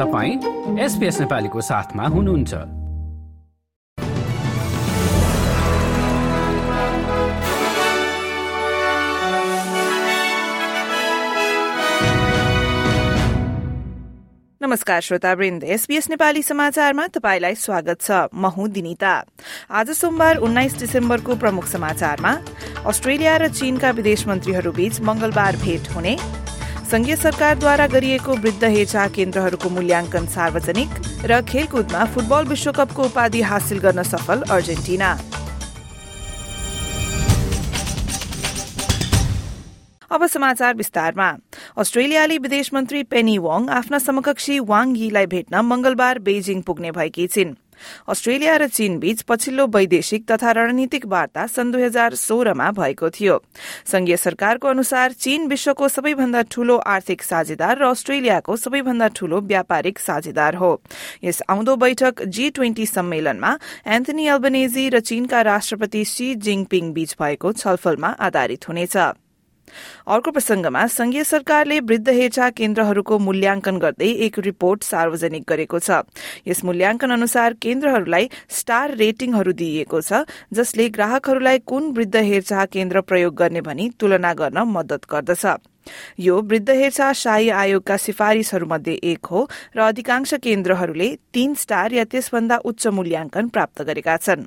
[0.00, 2.54] तपाईँ एसपिएस नेपालीको साथमा हुनुहुन्छ।
[14.60, 19.12] नमस्कार श्रोतावृन्द एसपीएस नेपाली समाचारमा तपाईँलाई स्वागत छ। म हुँ दिनिता।
[19.70, 22.32] आज सोमबार उन्नाइस डिसेम्बरको प्रमुख समाचारमा
[22.88, 26.16] अस्ट्रेलिया र चीनका विदेश मन्त्रीहरूबीच मंगलबार भेट हुने
[26.90, 30.90] संघीय सरकारद्वारा गरिएको वृद्ध हेरचाह केन्द्रहरूको मूल्याङ्कन सार्वजनिक
[31.30, 35.10] र खेलकुदमा फुटबल विश्वकपको उपाधि हासिल गर्न सफल अर्जेन्टिना।
[40.10, 41.28] अब समाचार विस्तारमा।
[41.78, 47.54] अस्ट्रेलियाली विदेश मन्त्री पेनी वाङ आफ्ना समकक्षी वाङ यीलाई भेट्न मंगलबार बेजिङ पुग्ने भएकी छिन्।
[48.08, 53.38] अस्ट्रेलिया र चीनबीच पछिल्लो वैदेशिक तथा रणनीतिक वार्ता सन् दुई हजार सोह्रमा भएको थियो।
[53.86, 60.54] संघीय सरकारको अनुसार चीन विश्वको सबैभन्दा ठूलो आर्थिक साझेदार र अस्ट्रेलियाको सबैभन्दा ठूलो व्यापारिक साझेदार
[60.54, 60.72] हो।
[61.24, 63.56] यस आउँदो बैठक जी ट्वेन्टी सम्मेलनमा
[63.86, 68.96] एन्थनी अल्बनेजी र चीनका राष्ट्रपति शी जिङपिङ बीच भएको छलफलमा आधारित हुनेछ।
[70.06, 76.02] अर्को प्रसंगमा संघीय सरकारले वृद्ध हेरचाह केन्द्रहरूको मूल्याङ्कन गर्दै एक रिपोर्ट सार्वजनिक गरेको छ।
[76.46, 83.34] यस मूल्याङ्कन अनुसार केन्द्रहरूलाई स्टार रेटिङहरू दिइएको छ जसले ग्राहकहरूलाई कुन वृद्ध हेरचाह केन्द्र प्रयोग
[83.34, 85.69] गर्ने भनी तुलना गर्न मदत गर्दछ।
[86.18, 92.56] यो वृद्ध हेरचाह शाही आयोगका सिफारिशहरूमध्ये एक हो र अधिकांश केन्द्रहरूले तीन स्टार या त्यसभन्दा
[92.64, 94.44] उच्च मूल्याङ्कन प्राप्त गरेका छन्।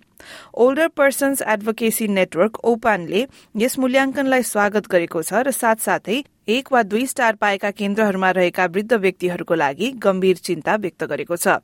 [0.55, 3.25] ओल्डर पर्सन्स एडभोकेसी नेटवर्क ओपानले
[3.55, 8.93] यस मूल्याङ्कनलाई स्वागत गरेको छ र साथसाथै एक वा दुई स्टार पाएका केन्द्रहरूमा रहेका वृद्ध
[8.93, 11.59] व्यक्तिहरूको लागि गम्भीर चिन्ता व्यक्त गरेको छ।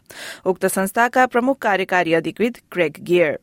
[0.46, 3.38] उक्त संस्थाका प्रमुख कार्यकारी अधिकृत Greg Gear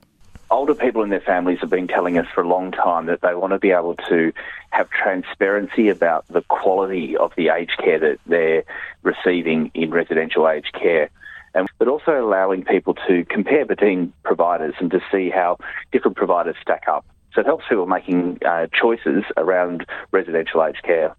[0.50, 3.34] older people and their families have been telling us for a long time that they
[3.34, 4.32] want to be able to
[4.70, 8.64] have transparency about the quality of the aged care that they're
[9.02, 11.10] receiving in residential aged care.
[11.54, 15.58] And, but also allowing people to compare between providers and to see how
[15.90, 17.06] different providers stack up.
[17.32, 21.16] So it helps people making uh, choices around residential aged care.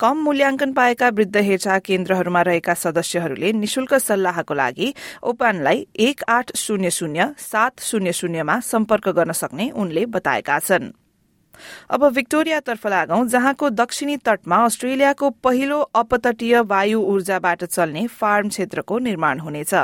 [0.00, 6.90] कम मूल्याङ्कन पाएका वृद्ध हेरचाह केन्द्रहरूमा रहेका सदस्यहरूले निशुल्क सल्लाहको लागि ओपानलाई एक आठ शून्य
[6.90, 10.92] शून्य सात शून्य शून्यमा सम्पर्क गर्न सक्ने उनले बताएका छन्।
[11.90, 19.38] अब विक्टोरियातर्फ लागौं जहाँको दक्षिणी तटमा अस्ट्रेलियाको पहिलो अपतटीय वायु ऊर्जाबाट चल्ने फार्म क्षेत्रको निर्माण
[19.38, 19.74] हुनेछ।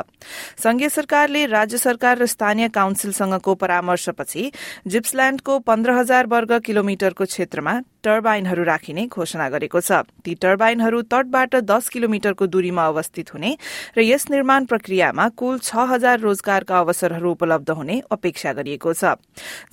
[0.59, 4.50] संघीय सरकारले राज्य सरकार र स्थानीय काउन्सिलसँगको परामर्शपछि
[4.87, 11.88] जिप्सल्याण्डको पन्ध्र हजार वर्ग किलोमिटरको क्षेत्रमा टर्बाइनहरू राखिने घोषणा गरेको छ ती टर्बाइनहरू तटबाट दस
[11.94, 13.50] किलोमिटरको दूरीमा अवस्थित हुने
[13.96, 19.12] र यस निर्माण प्रक्रियामा कुल छ हजार रोजगारका अवसरहरू उपलब्ध हुने अपेक्षा गरिएको छ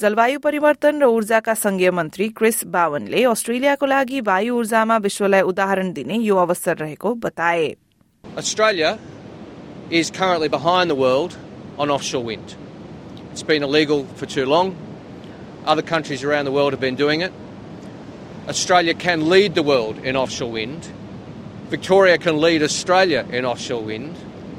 [0.01, 6.17] जलवायु परिवर्तन र ऊर्जाका संघीय मन्त्री क्रिस बावनले अस्ट्रेलियाको लागि वायु ऊर्जामा विश्वलाई उदाहरण दिने
[6.29, 7.73] यो अवसर रहेको बताए
[8.23, 8.97] Australia
[9.91, 11.37] is currently behind the world
[11.77, 12.55] on offshore wind.
[13.31, 14.75] It's been illegal for too long.
[15.65, 17.33] Other countries around the world have been doing it.
[18.47, 20.85] Australia can lead the world in offshore wind.
[21.69, 24.15] Victoria can lead Australia in offshore wind.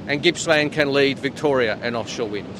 [0.09, 2.55] And Gippsland can lead Victoria in offshore wind.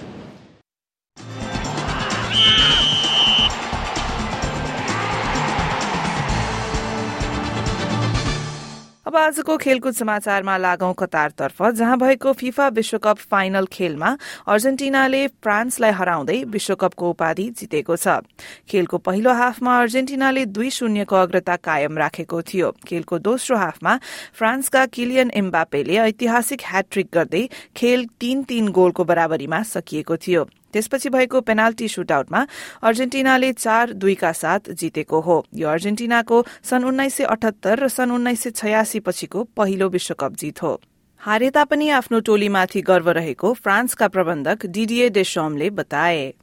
[9.17, 14.11] आजको खेलकुद समाचारमा लागौं कतारतर्फ जहाँ भएको FIFA विश्वकप final खेलमा
[14.47, 18.21] अर्जेन्टिनाले फ्रान्सलाई हराउँदै विश्वकपको उपाधि जितेको छ।
[18.69, 23.99] खेलको पहिलो हाफमा अर्जेन्टिनाले दुई शून्यको अग्रता कायम राखेको थियो। खेलको दोस्रो हाफमा
[24.35, 31.41] फ्रान्सका किलियन एम्बापेले ऐतिहासिक ह्याट्रिक गर्दै खेल तीन तीन गोलको बराबरीमा सकिएको थियो। त्यसपछि भएको
[31.41, 32.47] पेनाल्टी सुटआउटमा
[32.83, 38.41] अर्जेन्टिनाले चार दुईका साथ जितेको हो। यो अर्जेन्टिनाको सन् उन्नाइस सय अठहत्तर र सन् उन्नाइस
[38.43, 40.81] सय छयासी पछिको पहिलो विश्वकप जित हो।
[41.21, 46.35] हारे तापनि आफ्नो टोलीमाथि गर्व रहेको फ्रान्सका प्रबन्धक डिडिए डेसोमले बताए।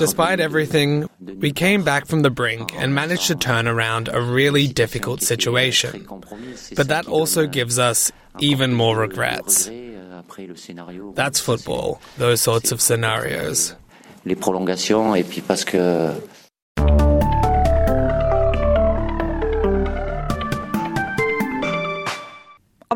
[0.00, 0.92] Despite everything,
[1.38, 6.06] we came back from the brink and managed to turn around a really difficult situation.
[6.74, 8.10] But that also gives us
[8.40, 9.68] even more regrets.
[11.14, 13.72] That's football, those sorts of scenarios.
[13.72, 13.76] Euh,
[14.24, 16.12] les prolongations, et puis parce que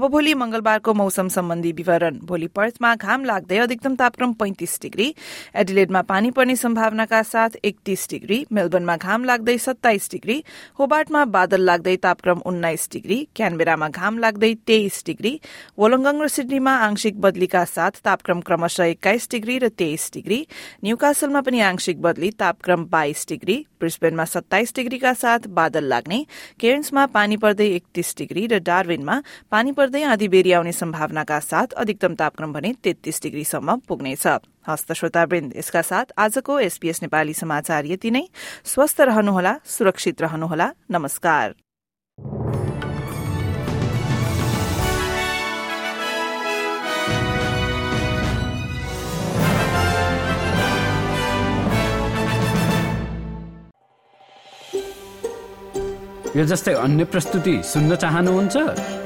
[0.08, 5.14] भोलि मंगलबारको मौसम सम्बन्धी विवरण। भोलि पर्थमा घाम लाग्दै अधिकतम तापक्रम पैंतिस डिग्री।
[5.54, 10.42] एडिलेडमा पानी पर्ने सम्भावनाका साथ एकतीस डिग्री। मेलबर्नमा घाम लाग्दै सत्ताइस डिग्री।
[10.78, 15.40] होबार्टमा बादल लाग्दै तापक्रम उन्नाइस डिग्री। क्यानबेरामा घाम लाग्दै तेइस डिग्री।
[15.78, 20.46] वोलंगङ र सिडनीमा आंशिक बदलीका साथ तापक्रम क्रमशः एक्काइस डिग्री र तेइस डिग्री।
[20.84, 26.24] न्यूकासलमा पनि आंशिक बदली तापक्रम बाइस डिग्री। ब्रिस्बेनमा सत्ताइस डिग्रीका साथ बादल लाग्ने।
[26.60, 32.14] केयर्न्समा पानी पर्दै एकतीस डिग्री र डार्विनमा पानी पर्दै आधी बेरी आउने सम्भावनाका साथ अधिकतम
[32.14, 34.26] तापक्रम भने तेत्तीस डिग्रीसम्म पुग्नेछ।
[34.68, 38.28] हस्त श्रोतावृन्द यसका साथ आजको एसपीएस नेपाली समाचार यति नै।
[38.64, 41.54] स्वस्थ रहनुहोला सुरक्षित रहनुहोला। नमस्कार।
[56.36, 59.05] यो जस्तै अन्य प्रस्तुति सुन्न चाहनुहुन्छ?